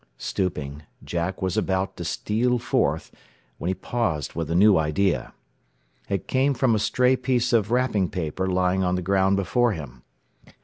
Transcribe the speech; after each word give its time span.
Stooping, 0.17 0.81
Jack 1.03 1.43
was 1.43 1.57
about 1.57 1.95
to 1.97 2.03
steal 2.03 2.57
forth, 2.57 3.11
when 3.59 3.67
he 3.67 3.75
paused 3.75 4.33
with 4.33 4.49
a 4.49 4.55
new 4.55 4.75
idea. 4.79 5.31
It 6.09 6.27
came 6.27 6.55
from 6.55 6.73
a 6.73 6.79
stray 6.79 7.15
piece 7.15 7.53
of 7.53 7.69
wrapping 7.69 8.09
paper 8.09 8.47
lying 8.47 8.83
on 8.83 8.95
the 8.95 9.03
ground 9.03 9.35
before 9.35 9.73
him. 9.73 10.01